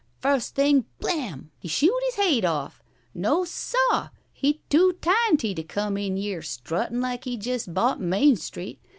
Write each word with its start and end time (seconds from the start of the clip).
First 0.19 0.55
thing 0.55 0.85
blam 0.99 1.51
he 1.59 1.67
shoot 1.67 1.99
his 2.07 2.15
haid 2.15 2.43
off. 2.43 2.81
No, 3.13 3.45
seh, 3.45 4.07
he 4.33 4.61
too 4.67 4.97
tinety 4.99 5.53
t' 5.55 5.61
come 5.61 5.95
in 5.95 6.17
yere 6.17 6.39
er 6.39 6.41
struttin' 6.41 6.99
like 7.01 7.25
he 7.25 7.37
jest 7.37 7.71
bought 7.71 8.01
Main 8.01 8.35
Street. 8.35 8.81